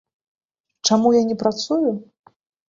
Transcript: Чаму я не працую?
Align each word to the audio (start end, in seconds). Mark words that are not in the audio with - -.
Чаму 0.89 1.11
я 1.17 1.19
не 1.29 1.37
працую? 1.45 1.89